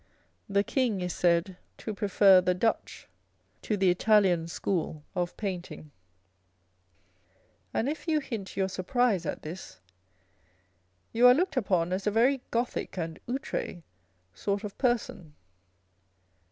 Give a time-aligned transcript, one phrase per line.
[0.49, 3.07] The King is said to prefer the Dutch
[3.61, 5.91] to the Italian school of painting;
[7.71, 9.79] and if you hint your surprise at this,
[11.13, 13.83] you are looked upon as a very Gothic and outre
[14.33, 15.35] sort of person.